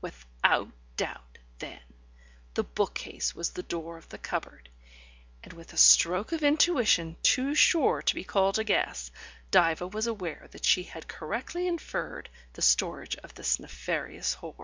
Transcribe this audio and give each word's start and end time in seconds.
Without 0.00 0.70
doubt, 0.96 1.36
then, 1.58 1.78
the 2.54 2.64
bookcase 2.64 3.34
was 3.34 3.50
the 3.50 3.62
door 3.62 3.98
of 3.98 4.08
the 4.08 4.16
cupboard, 4.16 4.70
and 5.44 5.52
with 5.52 5.74
a 5.74 5.76
stroke 5.76 6.32
of 6.32 6.42
intuition, 6.42 7.14
too 7.22 7.54
sure 7.54 8.00
to 8.00 8.14
be 8.14 8.24
called 8.24 8.58
a 8.58 8.64
guess, 8.64 9.10
Diva 9.50 9.86
was 9.86 10.06
aware 10.06 10.48
that 10.52 10.64
she 10.64 10.84
had 10.84 11.08
correctly 11.08 11.66
inferred 11.68 12.30
the 12.54 12.62
storage 12.62 13.16
of 13.16 13.34
this 13.34 13.60
nefarious 13.60 14.32
hoard. 14.32 14.56